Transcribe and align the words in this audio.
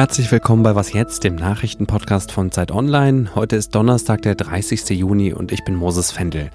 Herzlich 0.00 0.32
willkommen 0.32 0.62
bei 0.62 0.74
Was 0.74 0.94
jetzt, 0.94 1.24
dem 1.24 1.34
Nachrichtenpodcast 1.34 2.32
von 2.32 2.50
Zeit 2.50 2.72
Online. 2.72 3.34
Heute 3.34 3.56
ist 3.56 3.74
Donnerstag, 3.74 4.22
der 4.22 4.34
30. 4.34 4.88
Juni 4.98 5.34
und 5.34 5.52
ich 5.52 5.62
bin 5.62 5.74
Moses 5.74 6.10
Fendel. 6.10 6.48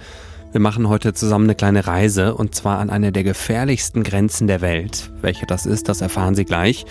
Wir 0.52 0.60
machen 0.60 0.90
heute 0.90 1.14
zusammen 1.14 1.44
eine 1.44 1.54
kleine 1.54 1.86
Reise 1.86 2.34
und 2.34 2.56
zwar 2.56 2.80
an 2.80 2.90
eine 2.90 3.12
der 3.12 3.24
gefährlichsten 3.24 4.02
Grenzen 4.02 4.48
der 4.48 4.62
Welt. 4.62 5.12
Welche 5.22 5.46
das 5.46 5.68
ist, 5.68 5.90
das 5.90 6.02
erfahren 6.02 6.34
Sie 6.34 6.44
gleich. 6.44 6.88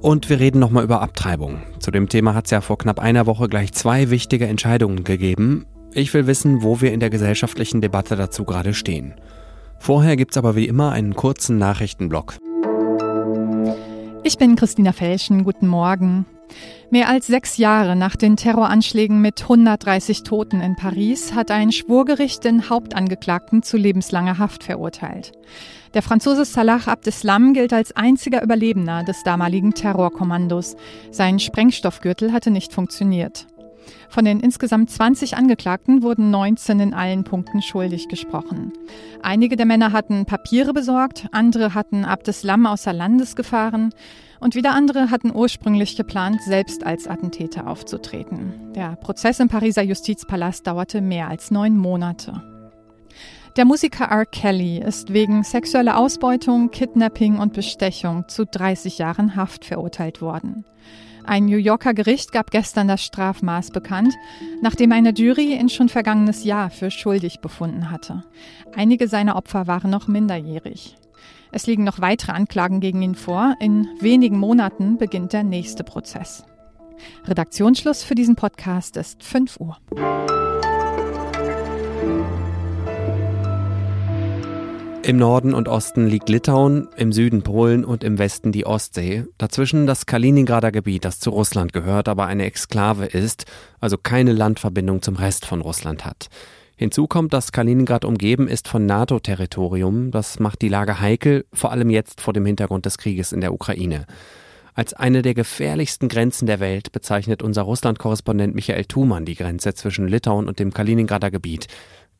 Und 0.00 0.30
wir 0.30 0.38
reden 0.38 0.60
nochmal 0.60 0.84
über 0.84 1.02
Abtreibung. 1.02 1.64
Zu 1.80 1.90
dem 1.90 2.08
Thema 2.08 2.34
hat 2.34 2.44
es 2.44 2.52
ja 2.52 2.60
vor 2.60 2.78
knapp 2.78 3.00
einer 3.00 3.26
Woche 3.26 3.48
gleich 3.48 3.72
zwei 3.72 4.08
wichtige 4.08 4.46
Entscheidungen 4.46 5.02
gegeben. 5.02 5.66
Ich 5.92 6.14
will 6.14 6.28
wissen, 6.28 6.62
wo 6.62 6.80
wir 6.80 6.92
in 6.92 7.00
der 7.00 7.10
gesellschaftlichen 7.10 7.80
Debatte 7.80 8.14
dazu 8.14 8.44
gerade 8.44 8.74
stehen. 8.74 9.14
Vorher 9.80 10.14
gibt 10.14 10.34
es 10.34 10.38
aber 10.38 10.54
wie 10.54 10.68
immer 10.68 10.92
einen 10.92 11.16
kurzen 11.16 11.58
Nachrichtenblock. 11.58 12.36
Ich 14.26 14.38
bin 14.38 14.56
Christina 14.56 14.90
Felschen. 14.90 15.44
Guten 15.44 15.68
Morgen. 15.68 16.26
Mehr 16.90 17.08
als 17.08 17.28
sechs 17.28 17.58
Jahre 17.58 17.94
nach 17.94 18.16
den 18.16 18.36
Terroranschlägen 18.36 19.20
mit 19.20 19.40
130 19.42 20.24
Toten 20.24 20.60
in 20.60 20.74
Paris 20.74 21.32
hat 21.32 21.52
ein 21.52 21.70
Schwurgericht 21.70 22.42
den 22.42 22.68
Hauptangeklagten 22.68 23.62
zu 23.62 23.76
lebenslanger 23.76 24.38
Haft 24.38 24.64
verurteilt. 24.64 25.30
Der 25.94 26.02
Franzose 26.02 26.44
Salah 26.44 26.80
Abdeslam 26.86 27.52
gilt 27.52 27.72
als 27.72 27.94
einziger 27.94 28.42
Überlebender 28.42 29.04
des 29.04 29.22
damaligen 29.22 29.74
Terrorkommandos. 29.74 30.74
Sein 31.12 31.38
Sprengstoffgürtel 31.38 32.32
hatte 32.32 32.50
nicht 32.50 32.72
funktioniert. 32.72 33.46
Von 34.08 34.24
den 34.24 34.40
insgesamt 34.40 34.90
20 34.90 35.36
Angeklagten 35.36 36.02
wurden 36.02 36.30
19 36.30 36.80
in 36.80 36.94
allen 36.94 37.24
Punkten 37.24 37.62
schuldig 37.62 38.08
gesprochen. 38.08 38.72
Einige 39.22 39.56
der 39.56 39.66
Männer 39.66 39.92
hatten 39.92 40.26
Papiere 40.26 40.72
besorgt, 40.72 41.26
andere 41.32 41.74
hatten 41.74 42.04
Abdeslam 42.04 42.66
außer 42.66 42.92
Landes 42.92 43.36
gefahren 43.36 43.92
und 44.40 44.54
wieder 44.54 44.72
andere 44.72 45.10
hatten 45.10 45.34
ursprünglich 45.34 45.96
geplant, 45.96 46.42
selbst 46.42 46.84
als 46.84 47.06
Attentäter 47.06 47.66
aufzutreten. 47.66 48.72
Der 48.74 48.96
Prozess 48.96 49.40
im 49.40 49.48
Pariser 49.48 49.82
Justizpalast 49.82 50.66
dauerte 50.66 51.00
mehr 51.00 51.28
als 51.28 51.50
neun 51.50 51.76
Monate. 51.76 52.42
Der 53.56 53.64
Musiker 53.64 54.04
R. 54.06 54.26
Kelly 54.26 54.78
ist 54.78 55.14
wegen 55.14 55.42
sexueller 55.42 55.96
Ausbeutung, 55.96 56.70
Kidnapping 56.70 57.38
und 57.38 57.54
Bestechung 57.54 58.28
zu 58.28 58.44
30 58.44 58.98
Jahren 58.98 59.34
Haft 59.34 59.64
verurteilt 59.64 60.20
worden. 60.20 60.66
Ein 61.26 61.46
New 61.46 61.56
Yorker 61.56 61.92
Gericht 61.92 62.30
gab 62.30 62.52
gestern 62.52 62.86
das 62.86 63.02
Strafmaß 63.02 63.72
bekannt, 63.72 64.14
nachdem 64.62 64.92
eine 64.92 65.12
Jury 65.12 65.54
ihn 65.54 65.68
schon 65.68 65.88
vergangenes 65.88 66.44
Jahr 66.44 66.70
für 66.70 66.92
schuldig 66.92 67.40
befunden 67.40 67.90
hatte. 67.90 68.22
Einige 68.76 69.08
seiner 69.08 69.34
Opfer 69.34 69.66
waren 69.66 69.90
noch 69.90 70.06
minderjährig. 70.06 70.96
Es 71.50 71.66
liegen 71.66 71.82
noch 71.82 72.00
weitere 72.00 72.30
Anklagen 72.30 72.78
gegen 72.78 73.02
ihn 73.02 73.16
vor. 73.16 73.56
In 73.60 73.88
wenigen 74.00 74.38
Monaten 74.38 74.98
beginnt 74.98 75.32
der 75.32 75.42
nächste 75.42 75.82
Prozess. 75.82 76.44
Redaktionsschluss 77.24 78.04
für 78.04 78.14
diesen 78.14 78.36
Podcast 78.36 78.96
ist 78.96 79.24
5 79.24 79.58
Uhr. 79.58 79.78
Im 85.06 85.18
Norden 85.18 85.54
und 85.54 85.68
Osten 85.68 86.08
liegt 86.08 86.28
Litauen, 86.28 86.88
im 86.96 87.12
Süden 87.12 87.42
Polen 87.42 87.84
und 87.84 88.02
im 88.02 88.18
Westen 88.18 88.50
die 88.50 88.66
Ostsee. 88.66 89.24
Dazwischen 89.38 89.86
das 89.86 90.06
Kaliningrader 90.06 90.72
Gebiet, 90.72 91.04
das 91.04 91.20
zu 91.20 91.30
Russland 91.30 91.72
gehört, 91.72 92.08
aber 92.08 92.26
eine 92.26 92.44
Exklave 92.44 93.04
ist, 93.06 93.44
also 93.78 93.98
keine 93.98 94.32
Landverbindung 94.32 95.02
zum 95.02 95.14
Rest 95.14 95.46
von 95.46 95.60
Russland 95.60 96.04
hat. 96.04 96.26
Hinzu 96.74 97.06
kommt, 97.06 97.32
dass 97.32 97.52
Kaliningrad 97.52 98.04
umgeben 98.04 98.48
ist 98.48 98.66
von 98.66 98.84
NATO-Territorium. 98.84 100.10
Das 100.10 100.40
macht 100.40 100.60
die 100.60 100.68
Lage 100.68 100.98
heikel, 100.98 101.44
vor 101.52 101.70
allem 101.70 101.90
jetzt 101.90 102.20
vor 102.20 102.32
dem 102.32 102.44
Hintergrund 102.44 102.84
des 102.84 102.98
Krieges 102.98 103.30
in 103.30 103.40
der 103.40 103.54
Ukraine. 103.54 104.06
Als 104.74 104.92
eine 104.92 105.22
der 105.22 105.34
gefährlichsten 105.34 106.08
Grenzen 106.08 106.46
der 106.46 106.58
Welt 106.58 106.90
bezeichnet 106.90 107.42
unser 107.42 107.62
Russland-Korrespondent 107.62 108.56
Michael 108.56 108.84
Thumann 108.84 109.24
die 109.24 109.36
Grenze 109.36 109.72
zwischen 109.72 110.08
Litauen 110.08 110.48
und 110.48 110.58
dem 110.58 110.74
Kaliningrader 110.74 111.30
Gebiet. 111.30 111.68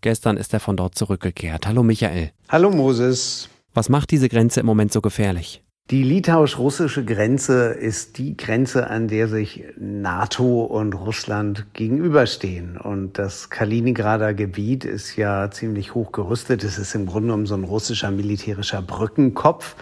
Gestern 0.07 0.37
ist 0.37 0.55
er 0.55 0.61
von 0.61 0.77
dort 0.77 0.95
zurückgekehrt. 0.95 1.67
Hallo 1.67 1.83
Michael. 1.83 2.31
Hallo 2.49 2.71
Moses. 2.71 3.49
Was 3.75 3.89
macht 3.89 4.13
diese 4.13 4.29
Grenze 4.29 4.61
im 4.61 4.67
Moment 4.67 4.93
so 4.93 5.01
gefährlich? 5.01 5.65
Die 5.91 6.05
litauisch-russische 6.05 7.05
Grenze 7.05 7.71
ist 7.71 8.17
die 8.17 8.37
Grenze, 8.37 8.89
an 8.89 9.09
der 9.09 9.27
sich 9.27 9.65
NATO 9.77 10.63
und 10.63 10.93
Russland 10.93 11.67
gegenüberstehen. 11.73 12.77
Und 12.77 13.19
das 13.19 13.51
Kaliningrader 13.51 14.33
Gebiet 14.33 14.85
ist 14.85 15.17
ja 15.17 15.51
ziemlich 15.51 15.97
hoch 15.97 16.13
gerüstet. 16.13 16.63
Es 16.63 16.79
ist 16.79 16.95
im 16.95 17.07
Grunde 17.07 17.27
genommen 17.27 17.47
so 17.47 17.57
ein 17.57 17.65
russischer 17.65 18.13
militärischer 18.13 18.83
Brückenkopf 18.83 19.75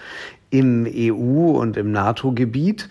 im 0.49 0.87
EU- 0.89 1.61
und 1.61 1.77
im 1.77 1.93
NATO-Gebiet. 1.93 2.89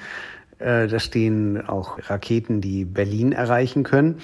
Äh, 0.59 0.88
da 0.88 1.00
stehen 1.00 1.67
auch 1.67 1.97
Raketen, 2.11 2.61
die 2.61 2.85
Berlin 2.85 3.31
erreichen 3.31 3.81
können. 3.81 4.19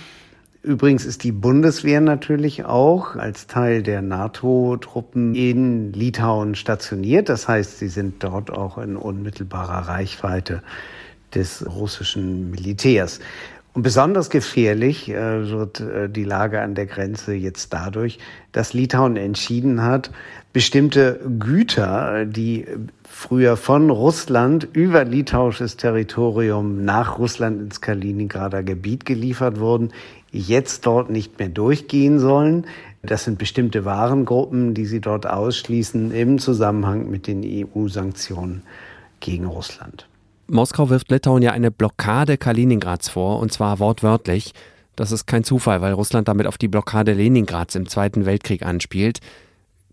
Übrigens 0.62 1.06
ist 1.06 1.24
die 1.24 1.32
Bundeswehr 1.32 2.02
natürlich 2.02 2.66
auch 2.66 3.16
als 3.16 3.48
Teil 3.48 3.82
der 3.82 4.02
NATO-Truppen 4.02 5.34
in 5.34 5.94
Litauen 5.94 6.54
stationiert. 6.56 7.30
Das 7.30 7.48
heißt, 7.48 7.80
sie 7.80 7.88
sind 7.88 8.22
dort 8.24 8.52
auch 8.52 8.78
in 8.78 8.98
unmittelbarer 8.98 9.88
Reichweite 9.88 10.62
des 11.34 11.66
russischen 11.66 12.52
Militärs. 12.52 13.22
Und 13.72 13.84
besonders 13.84 14.30
gefährlich 14.30 15.10
äh, 15.10 15.50
wird 15.50 15.80
äh, 15.80 16.10
die 16.10 16.24
Lage 16.26 16.60
an 16.60 16.76
der 16.76 16.88
Grenze 16.88 17.34
jetzt 17.34 17.72
dadurch, 17.72 18.20
dass 18.52 18.74
Litauen 18.74 19.16
entschieden 19.16 19.84
hat, 19.84 20.12
bestimmte 20.52 21.20
Güter, 21.40 22.26
die 22.26 22.66
früher 23.08 23.58
von 23.58 23.90
Russland 23.90 24.68
über 24.74 25.06
litauisches 25.06 25.78
Territorium 25.78 26.84
nach 26.84 27.20
Russland 27.20 27.62
ins 27.62 27.80
Kaliningrader 27.80 28.64
Gebiet 28.64 29.06
geliefert 29.06 29.60
wurden, 29.60 29.92
jetzt 30.32 30.86
dort 30.86 31.10
nicht 31.10 31.40
mehr 31.40 31.50
durchgehen 31.50 32.20
sollen. 32.20 32.66
Das 33.02 33.24
sind 33.24 33.38
bestimmte 33.38 33.86
Warengruppen, 33.86 34.74
die 34.74 34.86
sie 34.86 35.00
dort 35.00 35.26
ausschließen 35.26 36.12
im 36.12 36.40
Zusammenhang 36.40 37.10
mit 37.10 37.28
den 37.28 37.44
EU-Sanktionen 37.44 38.64
gegen 39.20 39.46
Russland. 39.46 40.08
Moskau 40.48 40.90
wirft 40.90 41.12
Litauen 41.12 41.44
ja 41.44 41.52
eine 41.52 41.72
Blockade 41.72 42.38
Kaliningrads 42.38 43.10
vor, 43.10 43.40
und 43.40 43.52
zwar 43.52 43.80
wortwörtlich. 43.80 44.54
Das 44.96 45.12
ist 45.12 45.28
kein 45.28 45.44
Zufall, 45.44 45.82
weil 45.82 45.94
Russland 45.94 46.28
damit 46.28 46.48
auf 46.48 46.58
die 46.58 46.68
Blockade 46.68 47.14
Leningrads 47.14 47.76
im 47.76 47.88
Zweiten 47.88 48.26
Weltkrieg 48.26 48.66
anspielt. 48.66 49.20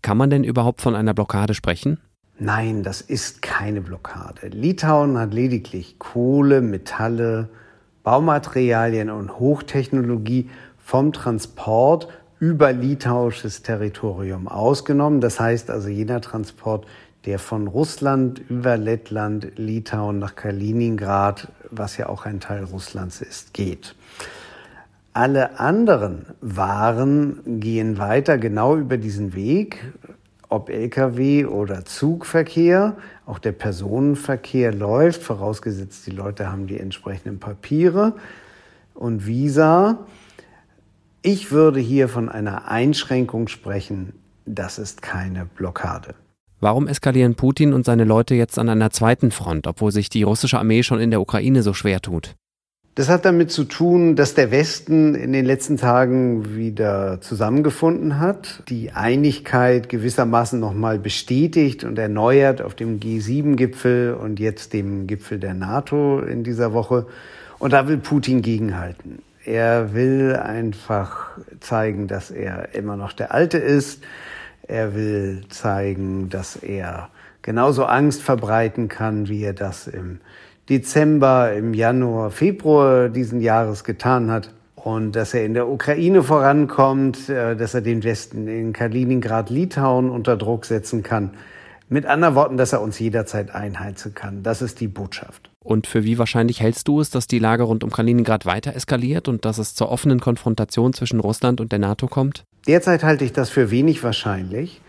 Kann 0.01 0.17
man 0.17 0.29
denn 0.29 0.43
überhaupt 0.43 0.81
von 0.81 0.95
einer 0.95 1.13
Blockade 1.13 1.53
sprechen? 1.53 1.99
Nein, 2.39 2.83
das 2.83 3.01
ist 3.01 3.41
keine 3.41 3.81
Blockade. 3.81 4.47
Litauen 4.49 5.17
hat 5.17 5.33
lediglich 5.33 5.97
Kohle, 5.97 6.61
Metalle, 6.61 7.49
Baumaterialien 8.07 9.09
und 9.09 9.37
Hochtechnologie 9.37 10.49
vom 10.77 11.11
Transport 11.11 12.07
über 12.39 12.71
litauisches 12.71 13.63
Territorium 13.63 14.47
ausgenommen. 14.47 15.19
Das 15.19 15.41
heißt 15.41 15.69
also, 15.69 15.89
jener 15.89 16.21
Transport, 16.21 16.87
der 17.25 17.37
von 17.37 17.67
Russland 17.67 18.39
über 18.47 18.77
Lettland, 18.77 19.51
Litauen 19.57 20.19
nach 20.19 20.35
Kaliningrad, 20.37 21.49
was 21.69 21.97
ja 21.97 22.07
auch 22.07 22.25
ein 22.25 22.39
Teil 22.39 22.63
Russlands 22.63 23.19
ist, 23.19 23.53
geht. 23.53 23.93
Alle 25.11 25.59
anderen 25.59 26.27
Waren 26.39 27.59
gehen 27.59 27.97
weiter 27.97 28.37
genau 28.37 28.77
über 28.77 28.95
diesen 28.95 29.35
Weg, 29.35 29.83
ob 30.49 30.69
Lkw 30.69 31.45
oder 31.45 31.85
Zugverkehr. 31.85 32.97
Auch 33.25 33.39
der 33.39 33.51
Personenverkehr 33.51 34.73
läuft, 34.73 35.23
vorausgesetzt 35.23 36.05
die 36.07 36.11
Leute 36.11 36.51
haben 36.51 36.67
die 36.67 36.79
entsprechenden 36.79 37.39
Papiere 37.39 38.13
und 38.93 39.25
Visa. 39.25 40.05
Ich 41.21 41.51
würde 41.51 41.79
hier 41.79 42.07
von 42.07 42.29
einer 42.29 42.69
Einschränkung 42.69 43.47
sprechen. 43.47 44.13
Das 44.45 44.79
ist 44.79 45.01
keine 45.01 45.45
Blockade. 45.45 46.15
Warum 46.59 46.87
eskalieren 46.87 47.35
Putin 47.35 47.73
und 47.73 47.85
seine 47.85 48.03
Leute 48.03 48.33
jetzt 48.33 48.57
an 48.57 48.69
einer 48.69 48.89
zweiten 48.89 49.29
Front, 49.29 49.67
obwohl 49.67 49.91
sich 49.91 50.09
die 50.09 50.23
russische 50.23 50.57
Armee 50.57 50.81
schon 50.81 50.99
in 50.99 51.11
der 51.11 51.21
Ukraine 51.21 51.61
so 51.61 51.73
schwer 51.73 52.01
tut? 52.01 52.35
Das 52.97 53.09
hat 53.09 53.25
damit 53.25 53.51
zu 53.51 53.65
tun, 53.65 54.15
dass 54.15 54.33
der 54.33 54.49
Westen 54.49 55.13
in 55.13 55.31
den 55.31 55.45
letzten 55.45 55.77
Tagen 55.77 56.55
wieder 56.55 57.21
zusammengefunden 57.21 58.19
hat, 58.19 58.63
die 58.69 58.91
Einigkeit 58.91 59.87
gewissermaßen 59.87 60.59
nochmal 60.59 60.97
bestätigt 60.97 61.83
und 61.83 61.99
erneuert 61.99 62.59
auf 62.59 62.73
dem 62.73 62.99
G7-Gipfel 62.99 64.15
und 64.15 64.39
jetzt 64.39 64.73
dem 64.73 65.05
Gipfel 65.05 65.37
der 65.37 65.53
NATO 65.53 66.21
in 66.21 66.43
dieser 66.43 66.73
Woche. 66.73 67.05
Und 67.59 67.71
da 67.71 67.87
will 67.87 67.97
Putin 67.97 68.41
gegenhalten. 68.41 69.19
Er 69.45 69.93
will 69.93 70.35
einfach 70.35 71.37
zeigen, 71.59 72.07
dass 72.07 72.31
er 72.31 72.73
immer 72.73 72.95
noch 72.95 73.13
der 73.13 73.31
Alte 73.31 73.59
ist. 73.59 74.03
Er 74.63 74.95
will 74.95 75.43
zeigen, 75.49 76.29
dass 76.29 76.55
er 76.55 77.09
genauso 77.43 77.85
Angst 77.85 78.23
verbreiten 78.23 78.87
kann, 78.87 79.29
wie 79.29 79.43
er 79.43 79.53
das 79.53 79.85
im 79.85 80.19
Dezember, 80.69 81.53
im 81.53 81.73
Januar, 81.73 82.31
Februar 82.31 83.09
diesen 83.09 83.41
Jahres 83.41 83.83
getan 83.83 84.31
hat. 84.31 84.53
Und 84.75 85.15
dass 85.15 85.33
er 85.33 85.45
in 85.45 85.53
der 85.53 85.67
Ukraine 85.67 86.23
vorankommt, 86.23 87.29
äh, 87.29 87.55
dass 87.55 87.73
er 87.73 87.81
den 87.81 88.03
Westen 88.03 88.47
in 88.47 88.73
Kaliningrad, 88.73 89.49
Litauen 89.49 90.09
unter 90.09 90.37
Druck 90.37 90.65
setzen 90.65 91.03
kann. 91.03 91.31
Mit 91.89 92.05
anderen 92.05 92.35
Worten, 92.35 92.57
dass 92.57 92.73
er 92.73 92.81
uns 92.81 92.99
jederzeit 92.99 93.53
einheizen 93.55 94.13
kann. 94.13 94.43
Das 94.43 94.61
ist 94.61 94.81
die 94.81 94.87
Botschaft. 94.87 95.49
Und 95.63 95.87
für 95.87 96.03
wie 96.03 96.17
wahrscheinlich 96.17 96.61
hältst 96.61 96.87
du 96.87 97.01
es, 97.01 97.09
dass 97.09 97.27
die 97.27 97.39
Lage 97.39 97.63
rund 97.63 97.83
um 97.83 97.91
Kaliningrad 97.91 98.45
weiter 98.45 98.75
eskaliert 98.75 99.27
und 99.27 99.45
dass 99.45 99.57
es 99.57 99.75
zur 99.75 99.89
offenen 99.89 100.19
Konfrontation 100.19 100.93
zwischen 100.93 101.19
Russland 101.19 101.59
und 101.59 101.71
der 101.71 101.79
NATO 101.79 102.07
kommt? 102.07 102.45
Derzeit 102.67 103.03
halte 103.03 103.25
ich 103.25 103.33
das 103.33 103.49
für 103.49 103.71
wenig 103.71 104.03
wahrscheinlich. 104.03 104.81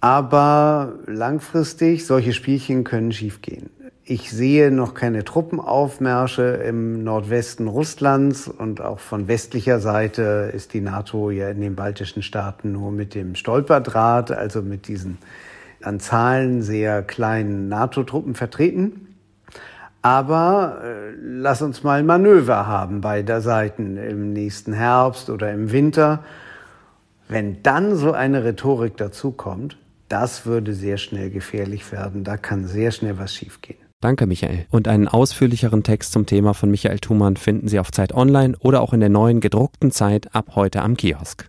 Aber 0.00 0.94
langfristig, 1.06 2.06
solche 2.06 2.32
Spielchen 2.32 2.84
können 2.84 3.12
schiefgehen. 3.12 3.68
Ich 4.10 4.32
sehe 4.32 4.72
noch 4.72 4.94
keine 4.94 5.24
Truppenaufmärsche 5.24 6.42
im 6.42 7.04
Nordwesten 7.04 7.68
Russlands 7.68 8.48
und 8.48 8.80
auch 8.80 8.98
von 8.98 9.28
westlicher 9.28 9.78
Seite 9.78 10.50
ist 10.52 10.74
die 10.74 10.80
NATO 10.80 11.30
ja 11.30 11.48
in 11.48 11.60
den 11.60 11.76
baltischen 11.76 12.24
Staaten 12.24 12.72
nur 12.72 12.90
mit 12.90 13.14
dem 13.14 13.36
Stolperdraht, 13.36 14.32
also 14.32 14.62
mit 14.62 14.88
diesen 14.88 15.18
an 15.80 16.00
Zahlen 16.00 16.60
sehr 16.62 17.04
kleinen 17.04 17.68
NATO-Truppen 17.68 18.34
vertreten. 18.34 19.14
Aber 20.02 20.80
äh, 20.82 21.12
lass 21.22 21.62
uns 21.62 21.84
mal 21.84 22.02
Manöver 22.02 22.66
haben 22.66 23.02
beider 23.02 23.40
Seiten 23.40 23.96
im 23.96 24.32
nächsten 24.32 24.72
Herbst 24.72 25.30
oder 25.30 25.52
im 25.52 25.70
Winter. 25.70 26.24
Wenn 27.28 27.62
dann 27.62 27.94
so 27.94 28.10
eine 28.10 28.42
Rhetorik 28.42 28.96
dazukommt, 28.96 29.78
das 30.08 30.46
würde 30.46 30.74
sehr 30.74 30.96
schnell 30.96 31.30
gefährlich 31.30 31.92
werden. 31.92 32.24
Da 32.24 32.36
kann 32.36 32.66
sehr 32.66 32.90
schnell 32.90 33.16
was 33.16 33.32
schiefgehen. 33.32 33.89
Danke, 34.02 34.26
Michael. 34.26 34.64
Und 34.70 34.88
einen 34.88 35.08
ausführlicheren 35.08 35.82
Text 35.82 36.12
zum 36.12 36.24
Thema 36.24 36.54
von 36.54 36.70
Michael 36.70 37.00
Thumann 37.00 37.36
finden 37.36 37.68
Sie 37.68 37.78
auf 37.78 37.92
Zeit 37.92 38.14
Online 38.14 38.56
oder 38.60 38.80
auch 38.80 38.94
in 38.94 39.00
der 39.00 39.10
neuen 39.10 39.40
gedruckten 39.40 39.90
Zeit 39.90 40.34
ab 40.34 40.52
heute 40.54 40.80
am 40.80 40.96
Kiosk. 40.96 41.46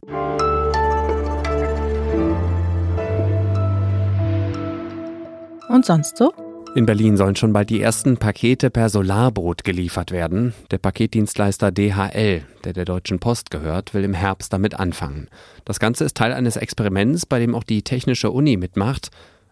Und 5.69 5.85
sonst 5.85 6.17
so? 6.17 6.33
In 6.75 6.85
Berlin 6.85 7.15
sollen 7.15 7.37
schon 7.37 7.53
bald 7.53 7.69
die 7.69 7.79
ersten 7.79 8.17
Pakete 8.17 8.69
per 8.69 8.89
Solarboot 8.89 9.63
geliefert 9.63 10.11
werden. 10.11 10.53
Der 10.71 10.77
Paketdienstleister 10.77 11.71
DHL, 11.71 12.43
der 12.65 12.73
der 12.73 12.83
Deutschen 12.83 13.19
Post 13.19 13.49
gehört, 13.49 13.93
will 13.93 14.03
im 14.03 14.13
Herbst 14.13 14.51
damit 14.51 14.77
anfangen. 14.77 15.29
Das 15.63 15.79
Ganze 15.79 16.03
ist 16.03 16.17
Teil 16.17 16.33
eines 16.33 16.57
Experiments, 16.57 17.25
bei 17.25 17.39
dem 17.39 17.55
auch 17.55 17.63
die 17.63 17.83
Technische 17.83 18.29
Uni 18.29 18.57
mitmacht. 18.57 19.09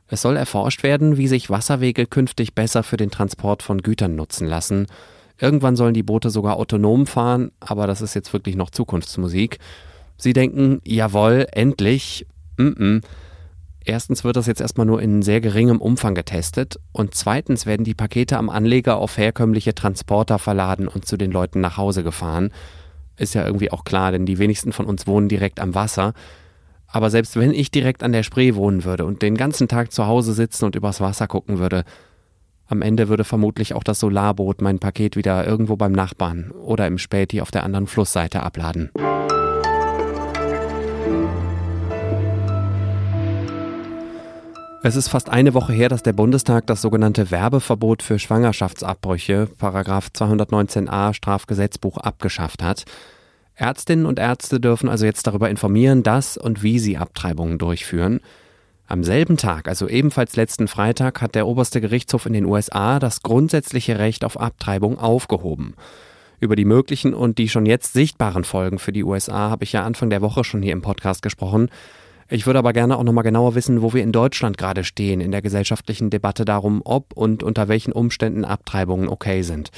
Es 0.09 0.23
soll 0.23 0.35
erforscht 0.37 0.83
werden, 0.83 1.17
wie 1.17 1.27
sich 1.27 1.49
Wasserwege 1.49 2.07
künftig 2.07 2.55
besser 2.55 2.83
für 2.83 2.97
den 2.97 3.11
Transport 3.11 3.63
von 3.63 3.81
Gütern 3.81 4.15
nutzen 4.15 4.47
lassen. 4.47 4.87
Irgendwann 5.39 5.75
sollen 5.75 5.93
die 5.93 6.03
Boote 6.03 6.31
sogar 6.31 6.57
autonom 6.57 7.05
fahren, 7.05 7.51
aber 7.59 7.87
das 7.87 8.01
ist 8.01 8.15
jetzt 8.15 8.33
wirklich 8.33 8.55
noch 8.55 8.71
Zukunftsmusik. 8.71 9.59
Sie 10.17 10.33
denken, 10.33 10.81
jawohl, 10.83 11.47
endlich. 11.51 12.25
Mm 12.57 12.67
-mm. 12.67 13.01
Erstens 13.85 14.23
wird 14.23 14.35
das 14.35 14.47
jetzt 14.47 14.59
erstmal 14.59 14.85
nur 14.85 15.01
in 15.01 15.21
sehr 15.21 15.39
geringem 15.41 15.79
Umfang 15.79 16.13
getestet 16.13 16.79
und 16.91 17.15
zweitens 17.15 17.65
werden 17.65 17.85
die 17.85 17.93
Pakete 17.93 18.37
am 18.37 18.49
Anleger 18.49 18.97
auf 18.97 19.17
herkömmliche 19.17 19.73
Transporter 19.73 20.37
verladen 20.37 20.87
und 20.87 21.05
zu 21.05 21.17
den 21.17 21.31
Leuten 21.31 21.61
nach 21.61 21.77
Hause 21.77 22.03
gefahren. 22.03 22.51
Ist 23.15 23.35
ja 23.35 23.45
irgendwie 23.45 23.71
auch 23.71 23.85
klar, 23.85 24.11
denn 24.11 24.25
die 24.25 24.37
wenigsten 24.37 24.73
von 24.73 24.85
uns 24.85 25.07
wohnen 25.07 25.29
direkt 25.29 25.59
am 25.59 25.73
Wasser. 25.75 26.13
Aber 26.91 27.09
selbst 27.09 27.35
wenn 27.35 27.53
ich 27.53 27.71
direkt 27.71 28.03
an 28.03 28.11
der 28.11 28.23
Spree 28.23 28.55
wohnen 28.55 28.83
würde 28.83 29.05
und 29.05 29.21
den 29.21 29.37
ganzen 29.37 29.67
Tag 29.67 29.91
zu 29.91 30.07
Hause 30.07 30.33
sitzen 30.33 30.65
und 30.65 30.75
übers 30.75 31.01
Wasser 31.01 31.27
gucken 31.27 31.59
würde, 31.59 31.83
am 32.67 32.81
Ende 32.81 33.09
würde 33.09 33.23
vermutlich 33.23 33.73
auch 33.73 33.83
das 33.83 33.99
Solarboot 33.99 34.61
mein 34.61 34.79
Paket 34.79 35.15
wieder 35.15 35.45
irgendwo 35.45 35.75
beim 35.75 35.91
Nachbarn 35.91 36.51
oder 36.51 36.87
im 36.87 36.97
Späti 36.97 37.41
auf 37.41 37.51
der 37.51 37.63
anderen 37.63 37.87
Flussseite 37.87 38.43
abladen. 38.43 38.91
Es 44.81 44.95
ist 44.95 45.09
fast 45.09 45.29
eine 45.29 45.53
Woche 45.53 45.73
her, 45.73 45.89
dass 45.89 46.03
der 46.03 46.13
Bundestag 46.13 46.65
das 46.67 46.81
sogenannte 46.81 47.31
Werbeverbot 47.31 48.01
für 48.01 48.17
Schwangerschaftsabbrüche, 48.17 49.49
Paragraph 49.57 50.07
219a 50.15 51.13
Strafgesetzbuch, 51.13 51.97
abgeschafft 51.97 52.63
hat. 52.63 52.85
Ärztinnen 53.59 54.05
und 54.05 54.19
Ärzte 54.19 54.61
dürfen 54.61 54.87
also 54.87 55.05
jetzt 55.05 55.27
darüber 55.27 55.49
informieren, 55.49 56.01
dass 56.01 56.37
und 56.37 56.63
wie 56.63 56.79
sie 56.79 56.97
Abtreibungen 56.97 57.57
durchführen. 57.57 58.21
Am 58.87 59.03
selben 59.03 59.35
Tag, 59.35 59.67
also 59.67 59.87
ebenfalls 59.87 60.37
letzten 60.37 60.69
Freitag, 60.69 61.21
hat 61.21 61.35
der 61.35 61.45
oberste 61.45 61.81
Gerichtshof 61.81 62.25
in 62.25 62.33
den 62.33 62.45
USA 62.45 62.99
das 62.99 63.21
grundsätzliche 63.21 63.99
Recht 63.99 64.23
auf 64.23 64.39
Abtreibung 64.39 64.97
aufgehoben. 64.97 65.75
Über 66.39 66.55
die 66.55 66.63
möglichen 66.63 67.13
und 67.13 67.37
die 67.37 67.49
schon 67.49 67.65
jetzt 67.65 67.91
sichtbaren 67.91 68.45
Folgen 68.45 68.79
für 68.79 68.93
die 68.93 69.03
USA 69.03 69.49
habe 69.49 69.65
ich 69.65 69.73
ja 69.73 69.83
Anfang 69.83 70.09
der 70.09 70.21
Woche 70.21 70.45
schon 70.45 70.61
hier 70.61 70.71
im 70.71 70.81
Podcast 70.81 71.21
gesprochen. 71.21 71.69
Ich 72.29 72.45
würde 72.45 72.59
aber 72.59 72.71
gerne 72.71 72.97
auch 72.97 73.03
nochmal 73.03 73.25
genauer 73.25 73.55
wissen, 73.55 73.81
wo 73.81 73.93
wir 73.93 74.03
in 74.03 74.13
Deutschland 74.13 74.57
gerade 74.57 74.85
stehen 74.85 75.19
in 75.19 75.31
der 75.31 75.41
gesellschaftlichen 75.41 76.09
Debatte 76.09 76.45
darum, 76.45 76.81
ob 76.85 77.11
und 77.13 77.43
unter 77.43 77.67
welchen 77.67 77.91
Umständen 77.91 78.45
Abtreibungen 78.45 79.09
okay 79.09 79.41
sind. 79.41 79.71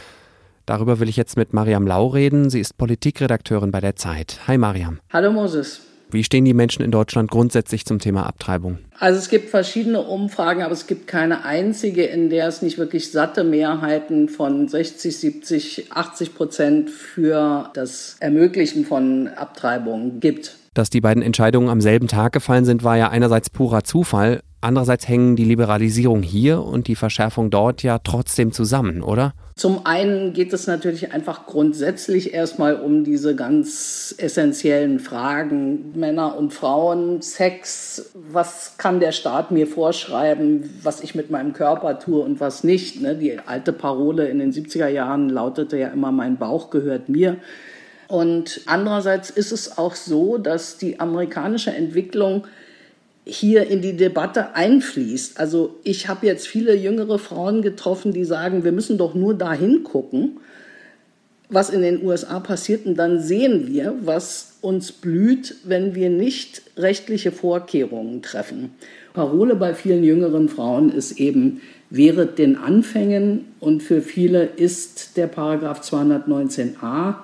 Darüber 0.71 1.01
will 1.01 1.09
ich 1.09 1.17
jetzt 1.17 1.35
mit 1.35 1.51
Mariam 1.51 1.85
Lau 1.85 2.07
reden. 2.07 2.49
Sie 2.49 2.61
ist 2.61 2.77
Politikredakteurin 2.77 3.71
bei 3.71 3.81
der 3.81 3.97
Zeit. 3.97 4.39
Hi 4.47 4.57
Mariam. 4.57 5.01
Hallo 5.11 5.33
Moses. 5.33 5.81
Wie 6.11 6.23
stehen 6.23 6.45
die 6.45 6.53
Menschen 6.53 6.81
in 6.81 6.91
Deutschland 6.91 7.29
grundsätzlich 7.29 7.85
zum 7.85 7.99
Thema 7.99 8.25
Abtreibung? 8.25 8.77
Also 8.97 9.19
es 9.19 9.27
gibt 9.27 9.49
verschiedene 9.49 9.99
Umfragen, 9.99 10.61
aber 10.61 10.71
es 10.71 10.87
gibt 10.87 11.07
keine 11.07 11.43
einzige, 11.43 12.05
in 12.05 12.29
der 12.29 12.47
es 12.47 12.61
nicht 12.61 12.77
wirklich 12.77 13.11
satte 13.11 13.43
Mehrheiten 13.43 14.29
von 14.29 14.69
60, 14.69 15.17
70, 15.17 15.91
80 15.91 16.35
Prozent 16.35 16.89
für 16.89 17.69
das 17.73 18.15
Ermöglichen 18.21 18.85
von 18.85 19.27
Abtreibungen 19.27 20.21
gibt. 20.21 20.55
Dass 20.73 20.89
die 20.89 21.01
beiden 21.01 21.21
Entscheidungen 21.21 21.67
am 21.67 21.81
selben 21.81 22.07
Tag 22.07 22.31
gefallen 22.31 22.63
sind, 22.63 22.85
war 22.85 22.95
ja 22.95 23.09
einerseits 23.09 23.49
purer 23.49 23.83
Zufall, 23.83 24.39
andererseits 24.61 25.07
hängen 25.07 25.35
die 25.35 25.43
Liberalisierung 25.43 26.21
hier 26.21 26.63
und 26.63 26.87
die 26.87 26.95
Verschärfung 26.95 27.49
dort 27.49 27.83
ja 27.83 27.99
trotzdem 27.99 28.51
zusammen, 28.51 29.01
oder? 29.03 29.33
Zum 29.55 29.85
einen 29.85 30.33
geht 30.33 30.53
es 30.53 30.65
natürlich 30.65 31.13
einfach 31.13 31.45
grundsätzlich 31.45 32.33
erstmal 32.33 32.75
um 32.75 33.03
diese 33.03 33.35
ganz 33.35 34.15
essentiellen 34.17 34.99
Fragen 34.99 35.91
Männer 35.93 36.37
und 36.37 36.53
Frauen, 36.53 37.21
Sex, 37.21 38.11
was 38.31 38.77
kann 38.77 38.99
der 38.99 39.11
Staat 39.11 39.51
mir 39.51 39.67
vorschreiben, 39.67 40.69
was 40.81 41.01
ich 41.01 41.15
mit 41.15 41.29
meinem 41.29 41.53
Körper 41.53 41.99
tue 41.99 42.21
und 42.21 42.39
was 42.39 42.63
nicht. 42.63 43.01
Ne? 43.01 43.15
Die 43.15 43.39
alte 43.39 43.73
Parole 43.73 44.29
in 44.29 44.39
den 44.39 44.51
70er 44.51 44.87
Jahren 44.87 45.29
lautete 45.29 45.77
ja 45.77 45.89
immer, 45.89 46.11
mein 46.11 46.37
Bauch 46.37 46.69
gehört 46.69 47.09
mir. 47.09 47.37
Und 48.07 48.61
andererseits 48.65 49.29
ist 49.29 49.51
es 49.51 49.77
auch 49.77 49.95
so, 49.95 50.37
dass 50.37 50.77
die 50.77 50.99
amerikanische 50.99 51.71
Entwicklung 51.71 52.47
hier 53.25 53.67
in 53.67 53.81
die 53.81 53.95
Debatte 53.95 54.55
einfließt. 54.55 55.39
Also 55.39 55.75
ich 55.83 56.07
habe 56.07 56.25
jetzt 56.25 56.47
viele 56.47 56.75
jüngere 56.75 57.19
Frauen 57.19 57.61
getroffen, 57.61 58.13
die 58.13 58.25
sagen, 58.25 58.63
wir 58.63 58.71
müssen 58.71 58.97
doch 58.97 59.13
nur 59.13 59.35
dahin 59.35 59.83
gucken, 59.83 60.39
was 61.49 61.69
in 61.69 61.81
den 61.81 62.03
USA 62.03 62.39
passiert 62.39 62.85
und 62.85 62.95
dann 62.95 63.21
sehen 63.21 63.67
wir, 63.67 63.93
was 64.03 64.53
uns 64.61 64.91
blüht, 64.91 65.55
wenn 65.65 65.95
wir 65.95 66.09
nicht 66.09 66.61
rechtliche 66.77 67.31
Vorkehrungen 67.31 68.21
treffen. 68.21 68.71
Parole 69.13 69.55
bei 69.55 69.73
vielen 69.73 70.03
jüngeren 70.03 70.47
Frauen 70.47 70.91
ist 70.91 71.19
eben, 71.19 71.61
während 71.89 72.37
den 72.37 72.55
Anfängen 72.55 73.45
und 73.59 73.83
für 73.83 74.01
viele 74.01 74.45
ist 74.45 75.17
der 75.17 75.27
Paragraph 75.27 75.81
219a 75.81 77.15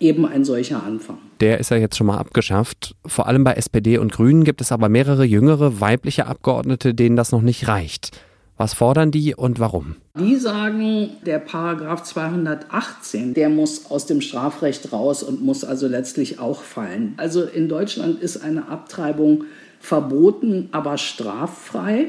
eben 0.00 0.26
ein 0.26 0.44
solcher 0.44 0.82
Anfang. 0.82 1.18
Der 1.40 1.58
ist 1.58 1.70
ja 1.70 1.76
jetzt 1.76 1.96
schon 1.96 2.06
mal 2.06 2.18
abgeschafft. 2.18 2.94
Vor 3.06 3.26
allem 3.26 3.44
bei 3.44 3.54
SPD 3.54 3.98
und 3.98 4.12
Grünen 4.12 4.44
gibt 4.44 4.60
es 4.60 4.72
aber 4.72 4.88
mehrere 4.88 5.24
jüngere 5.24 5.80
weibliche 5.80 6.26
Abgeordnete, 6.26 6.94
denen 6.94 7.16
das 7.16 7.32
noch 7.32 7.42
nicht 7.42 7.68
reicht. 7.68 8.10
Was 8.56 8.74
fordern 8.74 9.12
die 9.12 9.36
und 9.36 9.60
warum? 9.60 9.94
Die 10.18 10.34
sagen, 10.34 11.10
der 11.24 11.38
Paragraph 11.38 12.02
218, 12.02 13.32
der 13.32 13.50
muss 13.50 13.88
aus 13.88 14.06
dem 14.06 14.20
Strafrecht 14.20 14.92
raus 14.92 15.22
und 15.22 15.40
muss 15.42 15.62
also 15.62 15.86
letztlich 15.86 16.40
auch 16.40 16.62
fallen. 16.62 17.14
Also 17.18 17.44
in 17.44 17.68
Deutschland 17.68 18.20
ist 18.20 18.38
eine 18.38 18.68
Abtreibung 18.68 19.44
verboten, 19.78 20.70
aber 20.72 20.98
straffrei. 20.98 22.06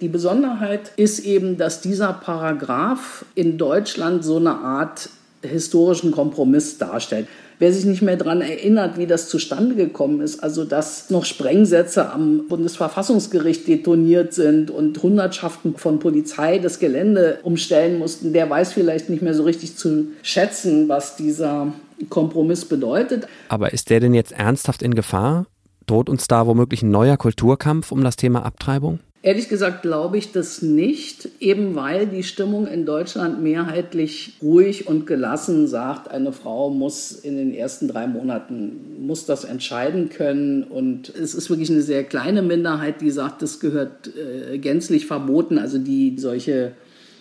Die 0.00 0.08
Besonderheit 0.08 0.92
ist 0.96 1.18
eben, 1.20 1.56
dass 1.56 1.80
dieser 1.80 2.12
Paragraph 2.12 3.24
in 3.34 3.58
Deutschland 3.58 4.24
so 4.24 4.36
eine 4.36 4.54
Art 4.54 5.10
historischen 5.42 6.12
Kompromiss 6.12 6.78
darstellt. 6.78 7.26
Wer 7.58 7.72
sich 7.74 7.84
nicht 7.84 8.00
mehr 8.00 8.16
daran 8.16 8.40
erinnert, 8.40 8.96
wie 8.96 9.06
das 9.06 9.28
zustande 9.28 9.74
gekommen 9.74 10.22
ist, 10.22 10.42
also 10.42 10.64
dass 10.64 11.10
noch 11.10 11.26
Sprengsätze 11.26 12.10
am 12.10 12.48
Bundesverfassungsgericht 12.48 13.68
detoniert 13.68 14.32
sind 14.32 14.70
und 14.70 15.02
Hundertschaften 15.02 15.76
von 15.76 15.98
Polizei 15.98 16.58
das 16.58 16.78
Gelände 16.78 17.38
umstellen 17.42 17.98
mussten, 17.98 18.32
der 18.32 18.48
weiß 18.48 18.72
vielleicht 18.72 19.10
nicht 19.10 19.22
mehr 19.22 19.34
so 19.34 19.42
richtig 19.42 19.76
zu 19.76 20.06
schätzen, 20.22 20.88
was 20.88 21.16
dieser 21.16 21.74
Kompromiss 22.08 22.64
bedeutet. 22.64 23.26
Aber 23.48 23.74
ist 23.74 23.90
der 23.90 24.00
denn 24.00 24.14
jetzt 24.14 24.32
ernsthaft 24.32 24.82
in 24.82 24.94
Gefahr? 24.94 25.46
Droht 25.86 26.08
uns 26.08 26.28
da 26.28 26.46
womöglich 26.46 26.82
ein 26.82 26.90
neuer 26.90 27.18
Kulturkampf 27.18 27.92
um 27.92 28.02
das 28.02 28.16
Thema 28.16 28.44
Abtreibung? 28.44 29.00
Ehrlich 29.22 29.50
gesagt 29.50 29.82
glaube 29.82 30.16
ich 30.16 30.32
das 30.32 30.62
nicht, 30.62 31.28
eben 31.40 31.74
weil 31.74 32.06
die 32.06 32.22
Stimmung 32.22 32.66
in 32.66 32.86
Deutschland 32.86 33.42
mehrheitlich 33.42 34.32
ruhig 34.40 34.88
und 34.88 35.06
gelassen 35.06 35.66
sagt, 35.66 36.10
eine 36.10 36.32
Frau 36.32 36.70
muss 36.70 37.12
in 37.12 37.36
den 37.36 37.52
ersten 37.52 37.86
drei 37.86 38.06
Monaten 38.06 39.04
muss 39.06 39.26
das 39.26 39.44
entscheiden 39.44 40.08
können. 40.08 40.62
Und 40.62 41.10
es 41.10 41.34
ist 41.34 41.50
wirklich 41.50 41.70
eine 41.70 41.82
sehr 41.82 42.04
kleine 42.04 42.40
Minderheit, 42.40 43.02
die 43.02 43.10
sagt, 43.10 43.42
das 43.42 43.60
gehört 43.60 44.10
äh, 44.16 44.56
gänzlich 44.56 45.04
verboten, 45.04 45.58
also 45.58 45.76
die 45.76 46.16
solche 46.18 46.72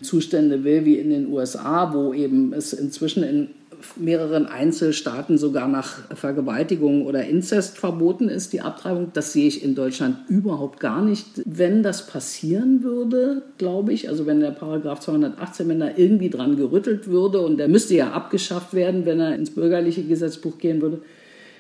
Zustände 0.02 0.64
will 0.64 0.86
wie 0.86 1.00
in 1.00 1.10
den 1.10 1.28
USA, 1.28 1.94
wo 1.94 2.14
eben 2.14 2.54
es 2.54 2.72
inzwischen 2.72 3.24
in 3.24 3.50
mehreren 3.96 4.46
Einzelstaaten 4.46 5.38
sogar 5.38 5.68
nach 5.68 6.00
Vergewaltigung 6.16 7.06
oder 7.06 7.26
Inzest 7.26 7.78
verboten 7.78 8.30
ist, 8.30 8.54
die 8.54 8.62
Abtreibung. 8.62 9.12
Das 9.14 9.34
sehe 9.34 9.48
ich 9.48 9.64
in 9.64 9.76
Deutschland 9.76 10.18
überhaupt 10.30 10.80
gar 10.80 11.04
nicht. 11.04 11.26
Wenn 11.46 11.84
das 11.84 12.08
passieren 12.08 12.84
würde, 12.84 13.44
glaube 13.58 13.94
ich, 13.94 14.10
also 14.10 14.26
wenn 14.26 14.40
der 14.40 14.52
Paragraph 14.52 15.00
218, 15.00 15.68
wenn 15.68 15.80
da 15.80 15.90
irgendwie 15.96 16.30
dran 16.30 16.58
gerüttelt 16.58 17.08
würde 17.08 17.42
und 17.42 17.58
der 17.58 17.68
müsste 17.68 17.96
ja 17.96 18.12
abgeschafft 18.12 18.74
werden, 18.74 19.06
wenn 19.06 19.20
er 19.20 19.36
ins 19.36 19.52
bürgerliche 19.52 20.04
Gesetzbuch 20.04 20.58
gehen 20.58 20.82
würde, 20.82 21.02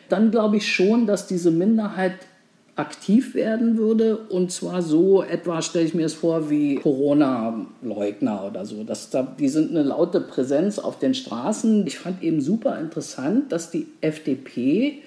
dann 0.09 0.31
glaube 0.31 0.57
ich 0.57 0.71
schon, 0.71 1.05
dass 1.05 1.27
diese 1.27 1.51
Minderheit 1.51 2.15
aktiv 2.79 3.35
werden 3.35 3.77
würde. 3.77 4.17
Und 4.17 4.51
zwar 4.51 4.81
so 4.81 5.21
etwa, 5.21 5.61
stelle 5.61 5.85
ich 5.85 5.93
mir 5.93 6.05
es 6.05 6.13
vor, 6.13 6.49
wie 6.49 6.75
Corona-Leugner 6.75 8.45
oder 8.47 8.65
so. 8.65 8.83
Das, 8.83 9.09
die 9.37 9.49
sind 9.49 9.71
eine 9.71 9.83
laute 9.83 10.21
Präsenz 10.21 10.79
auf 10.79 10.97
den 10.97 11.13
Straßen. 11.13 11.85
Ich 11.85 11.99
fand 11.99 12.23
eben 12.23 12.41
super 12.41 12.79
interessant, 12.79 13.51
dass 13.51 13.69
die 13.69 13.87
FDP, 14.01 14.99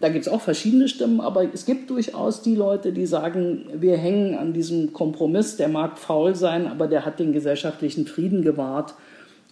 da 0.00 0.10
gibt 0.10 0.26
es 0.26 0.32
auch 0.32 0.42
verschiedene 0.42 0.88
Stimmen, 0.88 1.20
aber 1.20 1.52
es 1.52 1.64
gibt 1.64 1.90
durchaus 1.90 2.42
die 2.42 2.54
Leute, 2.54 2.92
die 2.92 3.06
sagen, 3.06 3.66
wir 3.74 3.96
hängen 3.96 4.36
an 4.36 4.52
diesem 4.52 4.92
Kompromiss, 4.92 5.56
der 5.56 5.68
mag 5.68 5.98
faul 5.98 6.34
sein, 6.34 6.66
aber 6.66 6.86
der 6.86 7.06
hat 7.06 7.18
den 7.18 7.32
gesellschaftlichen 7.32 8.06
Frieden 8.06 8.42
gewahrt. 8.42 8.94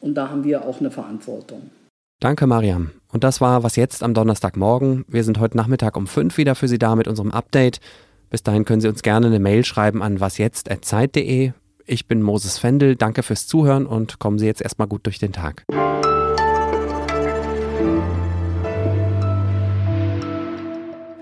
Und 0.00 0.14
da 0.14 0.28
haben 0.30 0.44
wir 0.44 0.66
auch 0.66 0.80
eine 0.80 0.90
Verantwortung. 0.90 1.70
Danke, 2.22 2.46
Mariam. 2.46 2.92
Und 3.10 3.24
das 3.24 3.40
war 3.40 3.64
was 3.64 3.74
jetzt 3.74 4.04
am 4.04 4.14
Donnerstagmorgen. 4.14 5.04
Wir 5.08 5.24
sind 5.24 5.40
heute 5.40 5.56
Nachmittag 5.56 5.96
um 5.96 6.06
fünf 6.06 6.36
wieder 6.36 6.54
für 6.54 6.68
Sie 6.68 6.78
da 6.78 6.94
mit 6.94 7.08
unserem 7.08 7.32
Update. 7.32 7.80
Bis 8.30 8.44
dahin 8.44 8.64
können 8.64 8.80
Sie 8.80 8.86
uns 8.86 9.02
gerne 9.02 9.26
eine 9.26 9.40
Mail 9.40 9.64
schreiben 9.64 10.04
an 10.04 10.20
wasjetzt.zeit.de. 10.20 11.50
Ich 11.84 12.06
bin 12.06 12.22
Moses 12.22 12.58
Fendel. 12.58 12.94
Danke 12.94 13.24
fürs 13.24 13.48
Zuhören 13.48 13.86
und 13.86 14.20
kommen 14.20 14.38
Sie 14.38 14.46
jetzt 14.46 14.62
erstmal 14.62 14.86
gut 14.86 15.04
durch 15.06 15.18
den 15.18 15.32
Tag. 15.32 15.64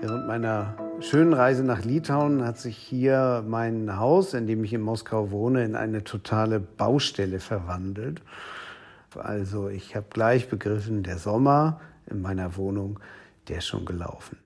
Während 0.01 0.27
meiner 0.27 0.75
schönen 0.99 1.33
Reise 1.33 1.63
nach 1.63 1.83
Litauen 1.83 2.45
hat 2.45 2.59
sich 2.59 2.77
hier 2.77 3.43
mein 3.47 3.97
Haus, 3.97 4.35
in 4.35 4.45
dem 4.45 4.63
ich 4.63 4.73
in 4.73 4.81
Moskau 4.81 5.31
wohne, 5.31 5.65
in 5.65 5.75
eine 5.75 6.03
totale 6.03 6.59
Baustelle 6.59 7.39
verwandelt. 7.39 8.21
Also 9.17 9.69
ich 9.69 9.95
habe 9.95 10.07
gleich 10.09 10.49
begriffen, 10.49 11.03
der 11.03 11.17
Sommer 11.17 11.81
in 12.09 12.21
meiner 12.21 12.55
Wohnung, 12.57 12.99
der 13.47 13.57
ist 13.57 13.67
schon 13.67 13.85
gelaufen. 13.85 14.37